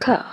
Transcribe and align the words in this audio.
可 0.00 0.24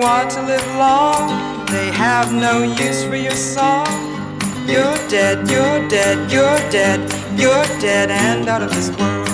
want 0.00 0.30
to 0.30 0.42
live 0.42 0.66
long. 0.76 1.66
They 1.66 1.90
have 1.90 2.32
no 2.32 2.62
use 2.62 3.04
for 3.04 3.16
your 3.16 3.36
song. 3.36 3.86
You're 4.66 4.96
dead, 5.08 5.48
you're 5.50 5.88
dead, 5.88 6.32
you're 6.32 6.58
dead, 6.70 7.00
you're 7.38 7.66
dead 7.80 8.10
and 8.10 8.48
out 8.48 8.62
of 8.62 8.70
this 8.70 8.88
world. 8.98 9.28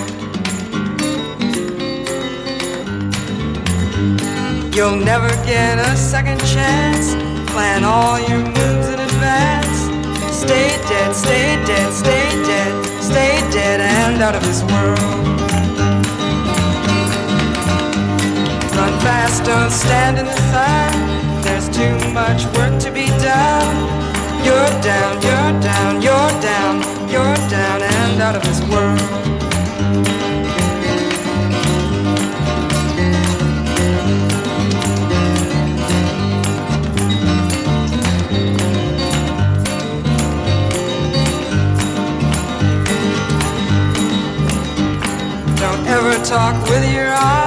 You'll 4.75 4.97
never 4.97 5.29
get 5.45 5.79
a 5.79 5.95
second 5.95 6.39
chance. 6.41 7.15
Plan 7.51 7.85
all 7.85 8.19
your 8.19 8.39
moves 8.39 8.87
in 8.89 8.99
advance. 8.99 9.77
Stay 10.35 10.69
dead, 10.89 11.15
stay 11.15 11.63
dead, 11.65 11.93
stay 11.93 12.29
dead, 12.45 13.01
stay 13.01 13.33
dead 13.51 13.79
and 13.79 14.21
out 14.21 14.35
of 14.35 14.43
this 14.43 14.61
world. 14.63 15.36
Fast, 19.07 19.45
don't 19.45 19.71
stand 19.71 20.19
in 20.19 20.25
the 20.25 20.39
sun. 20.51 20.91
There's 21.45 21.67
too 21.79 21.95
much 22.11 22.41
work 22.57 22.73
to 22.85 22.91
be 22.91 23.07
done. 23.31 23.75
You're 24.45 24.73
down, 24.89 25.13
you're 25.27 25.53
down, 25.69 25.93
you're 26.07 26.33
down, 26.49 26.75
you're 27.13 27.39
down 27.55 27.79
and 27.95 28.21
out 28.25 28.35
of 28.35 28.43
this 28.47 28.61
world. 28.71 28.99
Don't 45.63 45.83
ever 45.95 46.13
talk 46.25 46.55
with 46.69 46.83
your 46.93 47.13
eyes. 47.13 47.46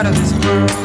out 0.00 0.06
of 0.06 0.16
this 0.16 0.32
world. 0.46 0.79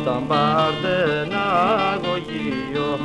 Που 0.00 0.06
τα 0.06 0.22
πάρτε 0.28 1.24
ένα 1.24 1.46
αγωγείο. 1.92 2.98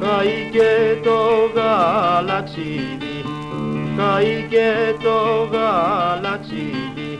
Καήκε 0.00 1.00
το 1.02 1.18
γαλαξίδι, 1.54 3.18
καήκε 3.96 4.72
το 5.02 5.48
γαλαξίδι, 5.52 7.18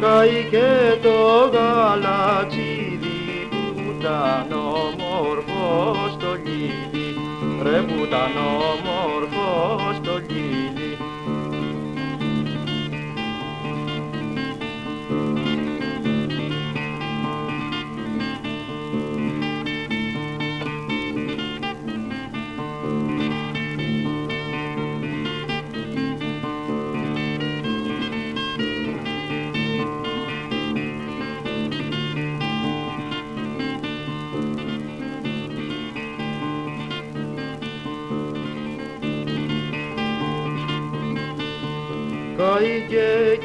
καήκε 0.00 0.98
το 1.02 1.18
γαλαξίδι 1.52 3.20
που 3.50 3.82
ήταν 3.98 4.48
όμορφο 4.52 5.94
στο 6.18 6.30
λίδι, 6.44 7.08
ρε 7.62 7.78
που 7.80 8.04
ήταν 8.04 8.34
όμορφο 8.72 9.50
στο 10.02 10.11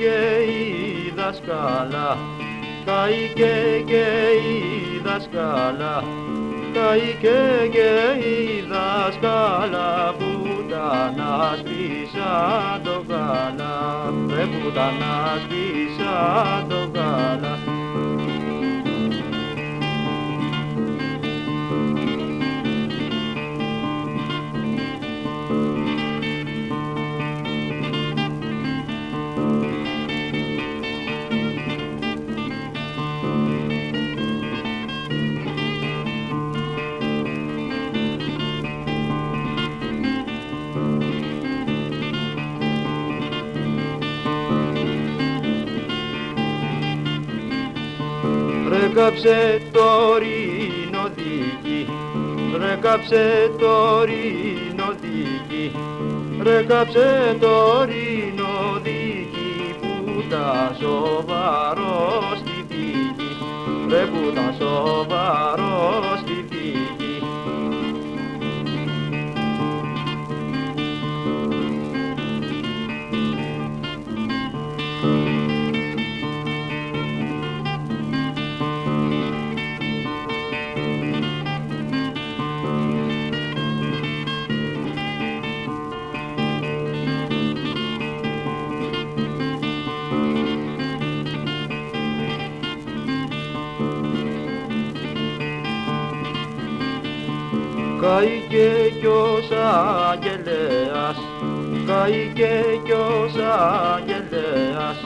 και 0.07 0.51
η 0.51 1.13
δασκάλα, 1.15 2.17
καήκε 2.85 3.83
και 3.85 4.05
η 4.51 5.01
δασκάλα, 5.03 6.03
καήκε 6.73 7.69
και 7.71 7.91
η 8.27 8.65
δασκάλα 8.71 10.15
που 10.17 10.63
τα 10.69 11.13
να 11.17 11.55
σβήσα 11.57 12.33
το 12.83 13.03
γάλα, 13.07 14.13
ρε 14.35 14.45
που 14.45 14.71
τα 14.71 14.91
να 14.91 15.39
σβήσα 15.41 16.65
το 16.69 16.91
γάλα. 16.93 17.76
Κάψε 49.07 49.61
το 49.71 50.17
ρινοδίκι, 50.17 51.89
ρε 52.57 52.77
κάψε 52.81 53.51
το 53.59 54.03
ρινοδίκι, 54.03 55.71
ρε 56.41 56.63
κάψε 56.63 57.37
το 57.39 57.83
ρινοδίκι 57.83 59.75
που 59.79 60.23
τα 60.29 60.75
σοβαρό 60.79 62.21
στη 62.35 62.65
δίκη, 62.67 63.37
ρε 63.89 64.05
που 64.05 64.33
τα 64.35 64.55
σοβαρό 64.59 66.16
αγγελέας, 99.67 101.17
καήκε 101.87 102.55
κι 102.83 102.91
ως 102.91 103.33
αγγελέας, 103.93 104.97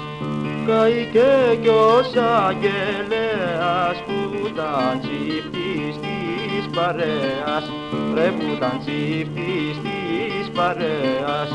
καήκε 0.66 1.60
κι 1.62 1.68
ως 1.68 2.12
αγγελέας 2.48 3.98
που 4.06 4.48
ήταν 4.48 5.00
τσίφτης 5.02 5.96
της 6.02 6.66
παρέας, 6.76 7.66
ρε 8.14 8.28
που 8.38 8.46
ήταν 8.56 8.80
τσίφτης 8.80 9.76
της 9.84 10.50
παρέας. 10.56 11.50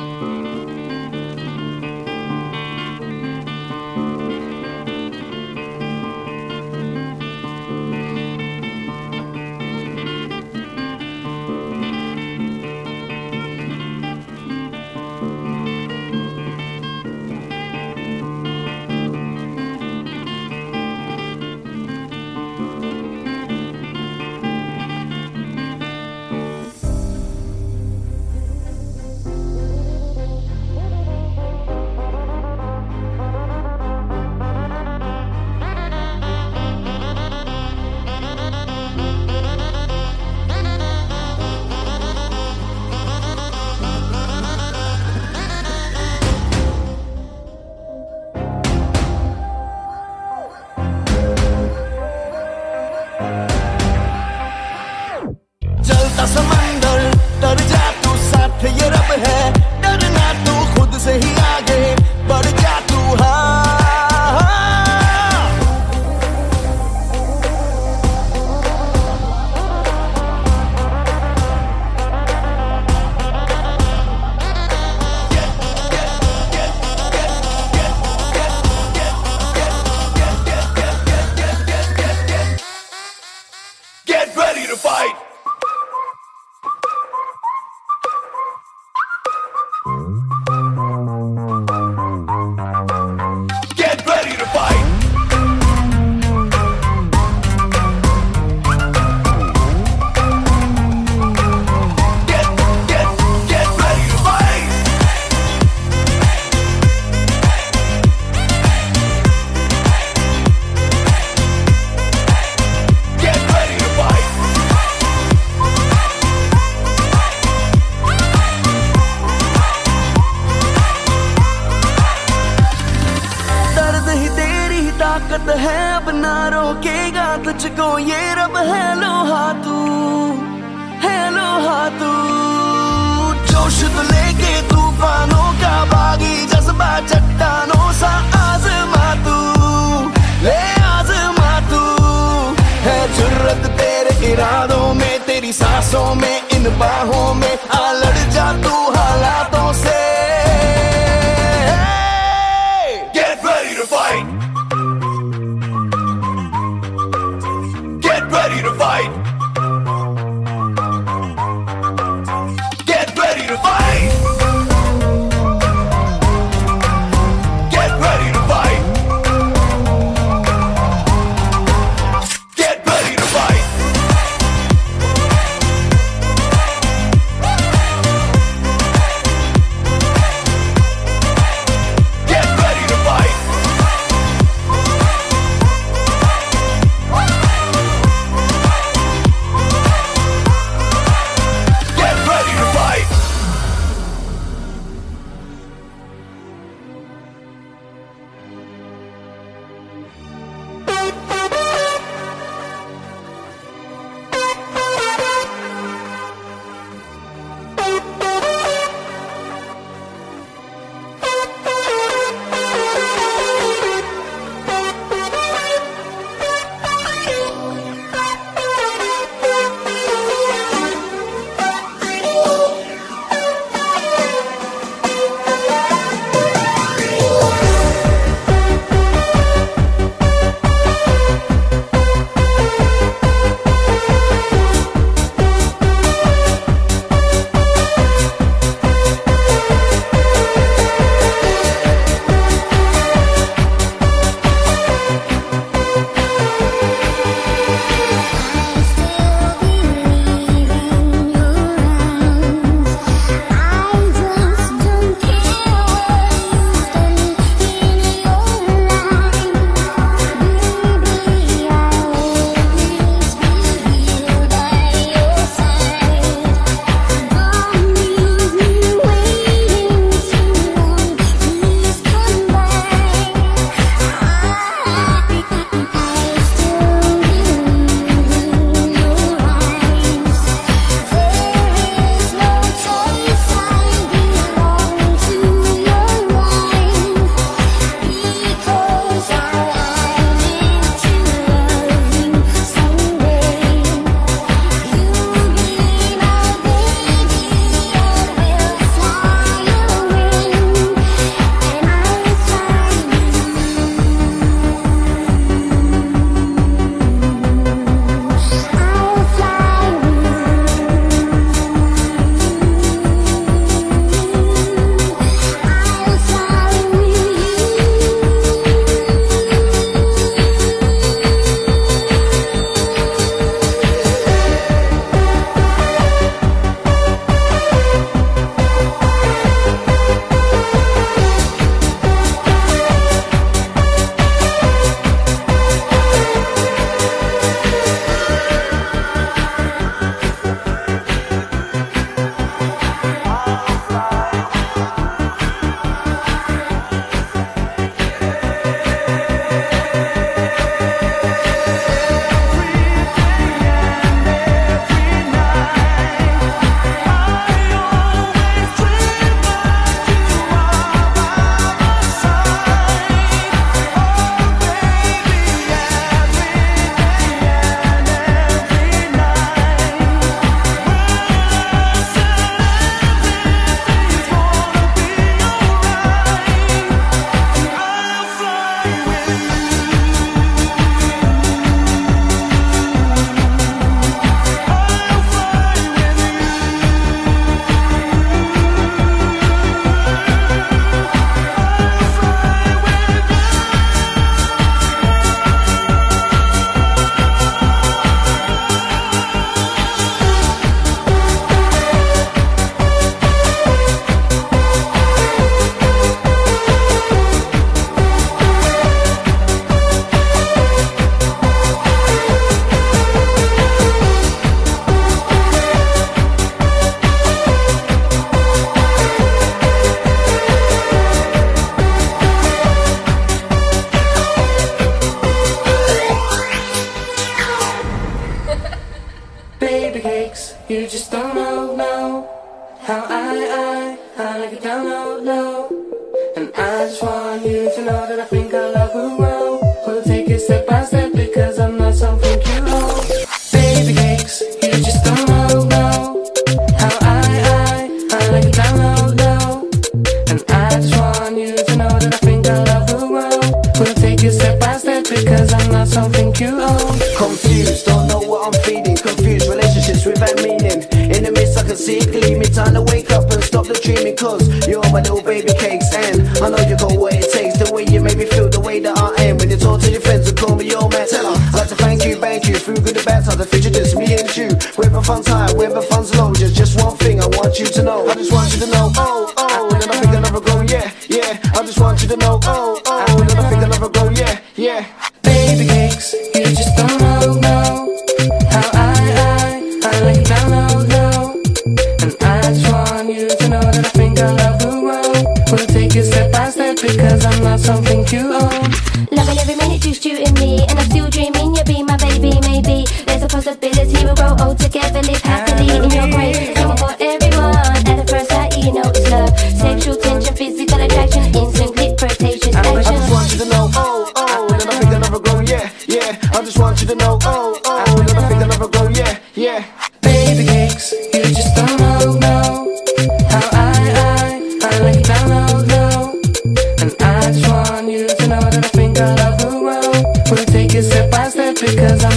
baby 465.43 465.66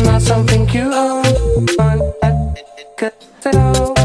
not 0.10 0.22
something 0.22 0.68
you 0.70 0.92
own. 0.94 1.24
One 1.78 2.02
uh, 2.24 2.54
that 2.56 2.98
could. 2.98 3.99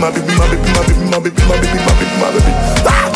my 0.00 0.10
baby, 0.10 0.34
my 0.34 0.48
baby, 0.48 0.62
my 0.72 0.80
baby, 0.86 1.04
my 1.10 1.18
baby, 1.20 1.42
my 1.44 1.60
baby, 1.60 1.78
my 1.84 1.92
baby, 2.00 2.16
my 2.20 2.30
baby. 2.32 2.52
Ah! 2.88 3.08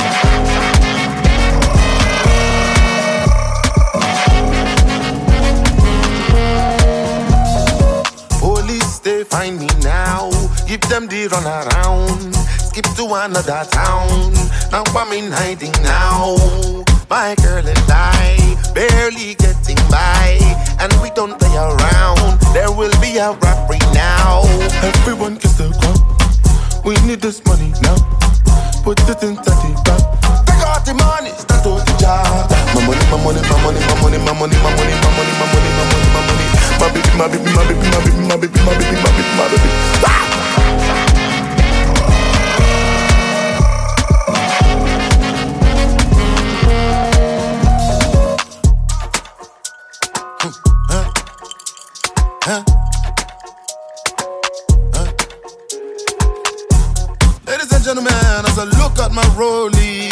Police, 8.39 8.99
they 8.99 9.25
find 9.25 9.59
me 9.59 9.69
now. 9.83 10.31
Give 10.69 10.81
them 10.83 11.09
the 11.09 11.29
run 11.29 11.47
around. 11.47 12.35
Skip 12.69 12.85
to 12.97 13.05
another 13.15 13.65
town. 13.71 14.35
Now 14.71 14.85
I'm 14.95 15.13
in 15.15 15.33
hiding 15.33 15.73
now. 15.83 16.37
My 17.09 17.35
girl 17.43 17.67
and 17.67 17.91
I 17.91 18.37
barely 18.75 19.37
getting 19.37 19.81
by, 19.89 20.37
and 20.81 20.93
we 21.01 21.09
don't 21.17 21.39
play 21.39 21.57
around. 21.57 22.41
There 22.53 22.71
will 22.71 22.93
be 23.01 23.17
a 23.17 23.33
rap 23.33 23.71
right 23.71 23.95
now. 23.95 24.43
Everyone 24.83 25.37
gets 25.37 25.57
the 25.57 25.71
crowd. 25.81 26.04
We 26.85 26.95
need 27.07 27.21
this 27.21 27.45
money 27.47 27.73
now. 27.83 27.97
Put 28.85 29.01
it 29.09 29.23
in 29.25 29.37
30 29.37 29.73
back. 29.89 30.03
Take 30.45 30.61
out 30.69 30.85
the 30.85 30.93
money, 30.95 31.31
start 31.33 31.65
with 31.65 31.85
the 31.87 31.95
job. 31.97 32.51
My 32.77 32.85
money, 32.85 33.01
my 33.09 33.17
money, 33.25 33.41
my 33.41 33.57
money, 33.65 33.81
my 33.81 33.95
money, 34.05 34.19
my 34.21 34.33
money, 34.37 34.57
my 34.61 34.71
money, 34.77 34.95
my 35.01 35.11
money, 35.17 35.33
my 35.41 35.47
money, 35.49 35.71
my 35.73 35.85
money, 35.89 36.09
my 36.13 36.21
money. 36.29 36.47
My 36.77 36.89
baby, 36.93 37.11
my 37.17 37.27
baby, 37.29 37.49
my 37.57 37.65
baby, 37.65 37.89
my 37.89 37.99
baby, 38.05 38.21
my 38.29 38.37
baby, 38.37 38.61
my 38.61 38.75
baby, 38.77 38.97
my 39.01 39.11
baby, 39.17 39.33
my 39.41 39.47
baby. 39.49 39.69
Ah! 40.05 40.44
my 59.15 59.23
rollie 59.39 60.11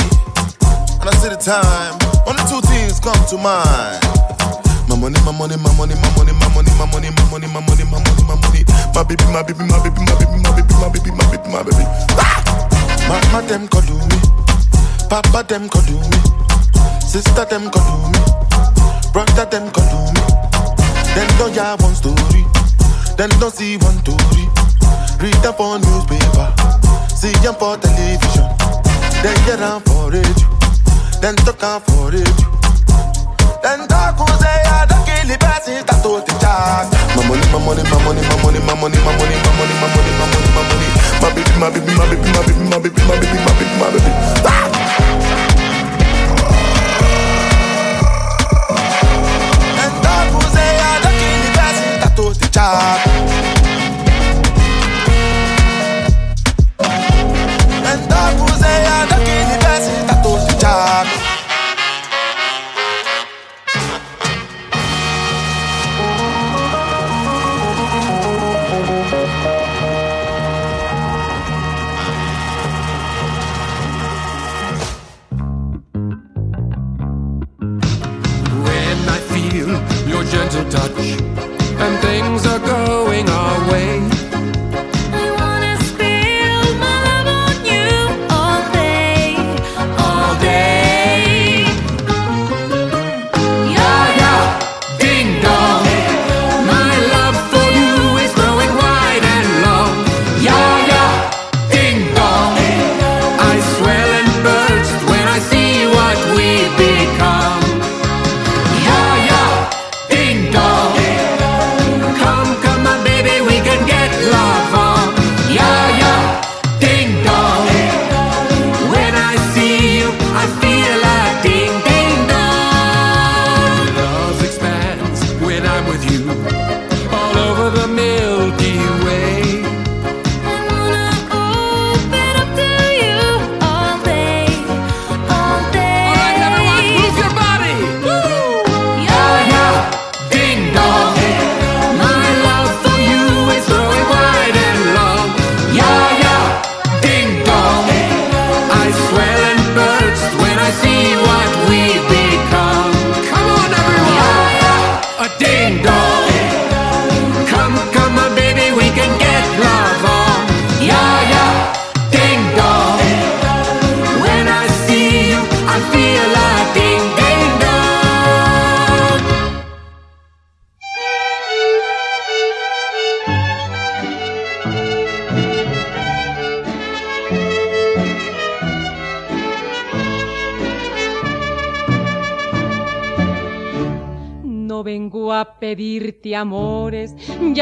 and 1.02 1.10
I 1.10 1.14
see 1.18 1.28
the 1.28 1.36
time. 1.36 1.98
Only 2.26 2.42
two 2.46 2.62
things 2.70 3.00
come 3.02 3.18
to 3.34 3.36
mind. 3.36 3.98
My 4.86 4.94
money, 4.94 5.18
my 5.26 5.34
money, 5.34 5.56
my 5.58 5.74
money, 5.74 5.98
my 5.98 6.08
money, 6.14 6.30
my 6.38 6.46
money, 6.54 6.70
my 6.78 6.86
money, 6.86 7.10
my 7.10 7.26
money, 7.26 7.48
my 7.50 7.60
money, 7.66 7.84
my 7.90 7.98
money, 7.98 8.22
my 8.30 8.36
money. 8.38 8.62
My 8.94 9.02
baby, 9.02 9.24
my 9.34 9.42
baby, 9.42 9.64
my 9.66 9.82
baby, 9.82 9.98
my 10.06 10.14
baby, 10.14 10.38
my 10.38 10.50
baby, 10.54 10.74
my 10.78 10.86
baby, 10.94 11.10
my 11.10 11.24
baby, 11.34 11.48
my 11.50 11.62
baby. 11.66 11.84
Ah! 12.14 12.38
Mama 13.10 13.42
them 13.48 13.66
could 13.66 13.84
do 13.90 13.98
me, 13.98 14.18
Papa 15.10 15.42
them 15.42 15.68
could 15.68 15.84
do 15.86 15.98
me, 15.98 16.18
Sister 17.02 17.44
them 17.44 17.68
could 17.68 17.82
do 17.82 17.98
me, 18.14 18.22
Brother 19.12 19.44
them 19.50 19.66
could 19.74 19.88
do 19.90 19.98
me. 20.14 20.22
Then 21.18 21.26
don't 21.36 21.52
ya 21.52 21.76
one 21.82 21.94
story, 21.98 22.46
then 23.18 23.28
don't 23.40 23.52
see 23.52 23.76
one 23.78 23.98
story. 24.06 24.46
Read 25.18 25.34
them 25.42 25.54
for 25.58 25.78
newspaper, 25.82 26.46
see 27.10 27.32
them 27.42 27.54
for 27.58 27.76
television. 27.76 28.61
Then 29.22 29.36
get 29.46 29.58
down 29.60 29.80
for 29.82 30.10
it, 30.14 30.38
then 31.22 31.36
talk 31.46 31.62
out 31.62 31.82
for 31.86 32.10
it. 32.12 32.26
Then 33.62 33.86
talk 33.86 34.18
who 34.18 34.26
say 34.42 34.58
I 34.66 34.84
don't 34.90 35.04
kill 35.06 35.26
the 35.30 35.38
best 35.38 35.68
is 35.68 35.84
that 35.86 36.02
all 36.04 36.18
the 36.18 36.34
charge. 36.42 36.90
My 37.14 37.22
money, 37.30 37.46
my 37.54 37.58
money, 37.62 37.82
my 37.86 37.98
money, 38.02 38.18
my 38.26 38.34
money, 38.42 38.58
my 38.66 38.74
money, 38.74 38.98
my 38.98 39.12
money, 39.14 39.36
my 39.38 39.50
money, 39.54 39.74
my 39.78 39.86
money, 39.94 40.12
my 40.18 40.26
money, 40.26 40.50
my 40.58 40.62
money. 40.66 40.88
My 41.22 41.28
baby, 41.30 41.54
my 41.62 41.70
baby, 41.70 41.92
my 41.94 42.04
baby, 42.10 42.26
my 42.34 42.42
baby, 42.42 42.66
my 42.66 42.78
baby, 42.82 42.98
my 43.06 43.14
baby, 43.22 43.38
my 43.46 43.54
baby, 43.54 43.74
my 43.78 43.88
baby. 43.94 45.22
Then 49.78 49.92
talk 50.02 50.26
who 50.34 50.40
say 50.54 50.70
I 50.78 51.00
don't 51.02 51.16
kill 51.20 51.38
the 51.44 51.50
best 51.56 51.78
is 51.86 51.98
that 52.02 52.18
all 52.18 52.34
the 52.34 52.48
charge. 52.50 53.51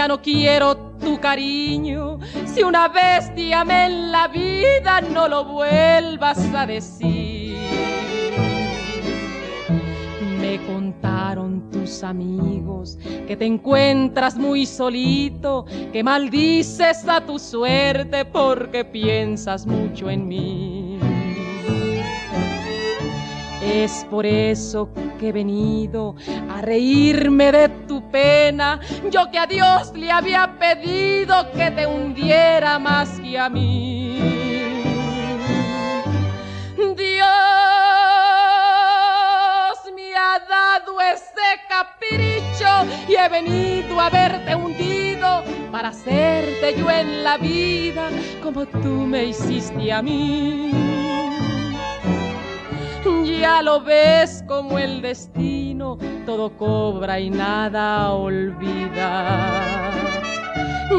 Ya 0.01 0.09
no 0.09 0.23
quiero 0.23 0.75
tu 0.99 1.21
cariño. 1.21 2.19
Si 2.47 2.63
una 2.63 2.89
vez 2.89 3.35
te 3.35 3.53
amé 3.53 3.85
en 3.85 4.11
la 4.11 4.29
vida, 4.29 5.03
no 5.03 5.29
lo 5.29 5.45
vuelvas 5.45 6.39
a 6.55 6.65
decir. 6.65 7.55
Me 10.41 10.59
contaron 10.67 11.69
tus 11.71 12.03
amigos 12.03 12.97
que 13.27 13.37
te 13.37 13.45
encuentras 13.45 14.39
muy 14.39 14.65
solito, 14.65 15.67
que 15.93 16.03
maldices 16.03 17.07
a 17.07 17.21
tu 17.21 17.39
suerte 17.39 18.25
porque 18.25 18.87
piensas 18.87 19.67
mucho 19.67 20.09
en 20.09 20.27
mí. 20.27 20.99
Es 23.63 24.07
por 24.11 24.25
eso 24.25 24.89
que 25.19 25.29
he 25.29 25.33
venido 25.33 26.17
a 26.49 26.63
reírme 26.63 27.53
de 27.53 27.69
tu 27.87 28.00
pena, 28.11 28.81
yo 29.11 29.31
que 29.31 29.39
a 29.39 29.47
Dios 29.47 29.93
le 29.95 30.11
había 30.11 30.59
pedido 30.59 31.51
que 31.53 31.71
te 31.71 31.87
hundiera 31.87 32.79
más 32.79 33.21
que 33.21 33.39
a 33.39 33.49
mí. 33.49 34.19
Dios 36.77 37.27
me 39.95 40.15
ha 40.17 40.39
dado 40.49 41.01
ese 41.01 41.61
capricho 41.69 42.87
y 43.09 43.15
he 43.15 43.29
venido 43.29 44.01
a 44.01 44.11
verte 44.11 44.55
hundido 44.55 45.43
para 45.71 45.89
hacerte 45.89 46.75
yo 46.77 46.91
en 46.91 47.23
la 47.25 47.37
vida 47.39 48.09
como 48.43 48.67
tú 48.67 49.07
me 49.07 49.25
hiciste 49.25 49.93
a 49.93 50.03
mí. 50.03 51.00
Ya 53.25 53.63
lo 53.63 53.81
ves 53.81 54.45
como 54.47 54.79
el 54.79 55.01
destino 55.01 55.99
todo 56.27 56.57
cobra 56.57 57.19
y 57.19 57.31
nada 57.31 58.13
olvida. 58.13 59.91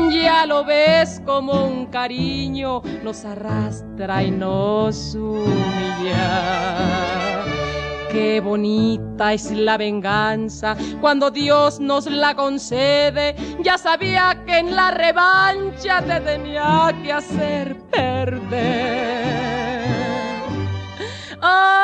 Ya 0.10 0.46
lo 0.46 0.64
ves 0.64 1.22
como 1.26 1.66
un 1.66 1.86
cariño 1.88 2.82
nos 3.04 3.24
arrastra 3.26 4.24
y 4.24 4.32
nos 4.32 5.16
humilla. 5.16 6.62
Qué 8.12 8.42
bonita 8.42 9.34
es 9.34 9.52
la 9.52 9.78
venganza 9.78 10.76
cuando 11.00 11.32
Dios 11.32 11.80
nos 11.80 12.08
la 12.08 12.36
concede. 12.36 13.36
Ya 13.64 13.78
sabía 13.78 14.44
que 14.46 14.58
en 14.58 14.76
la 14.76 14.92
revancha 14.92 16.02
te 16.02 16.20
tenía 16.20 16.94
que 17.04 17.14
hacer 17.14 17.78
perder. 17.90 19.42
Ay, 21.42 21.81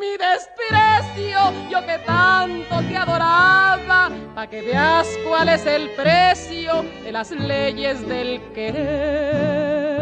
mi 0.00 0.16
desprecio, 0.16 1.52
yo 1.70 1.84
que 1.86 1.98
tanto 1.98 2.80
te 2.82 2.96
adoraba, 2.96 4.10
para 4.34 4.50
que 4.50 4.62
veas 4.62 5.08
cuál 5.26 5.48
es 5.48 5.64
el 5.66 5.90
precio 5.90 6.84
de 7.04 7.12
las 7.12 7.30
leyes 7.30 8.06
del 8.06 8.40
querer. 8.52 9.96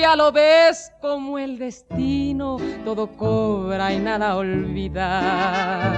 ya 0.00 0.16
lo 0.16 0.32
ves 0.32 0.90
como 1.00 1.38
el 1.38 1.58
destino 1.58 2.29
todo 2.84 3.06
cobra 3.16 3.92
y 3.92 3.98
nada 3.98 4.36
olvida. 4.36 5.92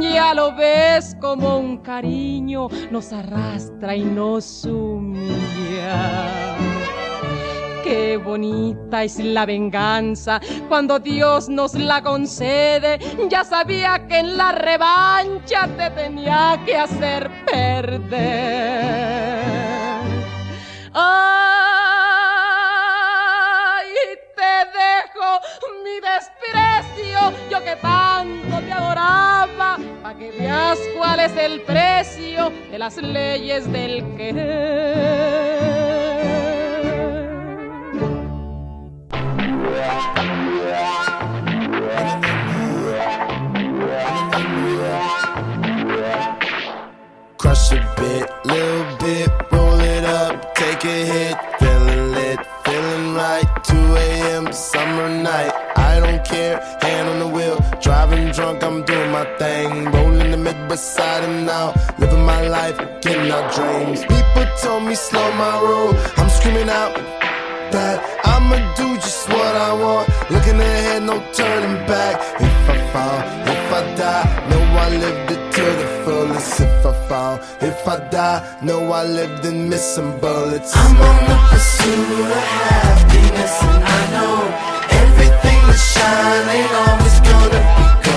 Ya 0.00 0.34
lo 0.34 0.54
ves 0.54 1.16
como 1.20 1.58
un 1.58 1.78
cariño 1.78 2.68
nos 2.90 3.12
arrastra 3.12 3.94
y 3.94 4.04
nos 4.04 4.64
humilla. 4.64 6.26
Qué 7.84 8.16
bonita 8.16 9.04
es 9.04 9.18
la 9.18 9.46
venganza 9.46 10.40
cuando 10.68 10.98
Dios 10.98 11.48
nos 11.48 11.74
la 11.74 12.02
concede. 12.02 12.98
Ya 13.30 13.44
sabía 13.44 14.06
que 14.08 14.18
en 14.18 14.36
la 14.36 14.52
revancha 14.52 15.68
te 15.76 15.90
tenía 15.90 16.60
que 16.66 16.76
hacer 16.76 17.30
perder. 17.46 19.06
mi 25.96 26.00
desprecio, 26.00 27.32
yo 27.50 27.62
que 27.64 27.76
tanto 27.76 28.60
te 28.60 28.72
adoraba, 28.72 29.78
pa 30.02 30.14
que 30.14 30.30
veas 30.32 30.78
cuál 30.96 31.20
es 31.20 31.36
el 31.36 31.62
precio 31.62 32.52
de 32.70 32.78
las 32.78 32.96
leyes 32.96 33.70
del 33.72 34.04
querer. 34.16 35.46
Crush 47.38 47.72
a 47.72 47.94
bit, 47.96 48.28
little 48.44 48.84
bit, 49.00 49.30
roll 49.50 49.80
it 49.80 50.04
up, 50.04 50.54
take 50.54 50.84
a 50.84 51.04
hit, 51.06 51.36
feeling 51.58 52.12
lit, 52.12 52.40
feeling 52.64 53.14
right, 53.14 53.46
2 53.64 53.96
a.m. 53.96 54.52
summer 54.52 55.08
night. 55.08 55.55
I 55.96 56.00
don't 56.00 56.24
care. 56.24 56.60
Hand 56.82 57.08
on 57.08 57.18
the 57.20 57.28
wheel, 57.36 57.56
driving 57.80 58.30
drunk, 58.30 58.62
I'm 58.62 58.84
doing 58.84 59.10
my 59.10 59.24
thing. 59.38 59.86
Rolling 59.86 60.30
the 60.30 60.36
mid 60.36 60.68
beside 60.68 61.24
and 61.24 61.46
now, 61.46 61.72
living 61.98 62.24
my 62.24 62.46
life, 62.46 62.76
getting 63.00 63.30
out 63.30 63.46
dreams. 63.54 64.00
People 64.00 64.46
told 64.62 64.82
me 64.84 64.94
slow 64.94 65.26
my 65.44 65.54
roll, 65.62 65.94
I'm 66.18 66.28
screaming 66.28 66.68
out 66.68 66.92
that 67.72 67.96
I'ma 68.24 68.58
do 68.76 68.94
just 68.96 69.26
what 69.28 69.54
I 69.68 69.72
want. 69.72 70.06
Looking 70.30 70.60
ahead, 70.60 71.02
no 71.02 71.16
turning 71.32 71.78
back. 71.86 72.14
If 72.40 72.70
I 72.74 72.76
fall, 72.92 73.18
if 73.54 73.72
I 73.78 73.82
die, 73.96 74.26
know 74.50 74.62
I 74.84 74.88
lived 75.04 75.30
it 75.34 75.42
to 75.56 75.64
the 75.80 75.88
fullest. 76.04 76.60
If 76.60 76.86
I 76.86 76.92
fall, 77.08 77.34
if 77.62 77.88
I 77.88 77.96
die, 78.10 78.58
know 78.62 78.92
I 78.92 79.04
lived 79.04 79.46
in 79.46 79.68
missing 79.70 80.12
bullets. 80.20 80.72
I'm 80.76 80.96
on 81.08 81.18
the 81.30 81.38
pursuit 81.50 82.20
of 82.20 82.36
happiness, 82.60 83.62
and 83.62 83.84
I 83.84 84.00
know 84.14 84.85
time 85.98 86.48
ain't 86.48 86.72
always 86.72 87.20
gonna 87.20 87.60
be 87.76 87.86
good. 88.04 88.15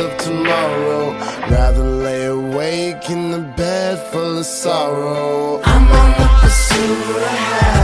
of 0.00 0.16
tomorrow. 0.18 1.12
Rather 1.50 1.82
lay 1.82 2.26
awake 2.26 3.08
in 3.10 3.30
the 3.30 3.40
bed 3.56 3.98
full 4.10 4.38
of 4.38 4.46
sorrow. 4.46 5.60
I'm 5.64 5.90
on 5.90 6.10
the 6.20 6.28
pursuit 6.40 7.16
of 7.16 7.26
happiness. 7.26 7.75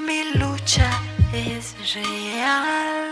Mi 0.00 0.32
lucha 0.34 0.90
es 1.32 1.74
real. 1.94 3.07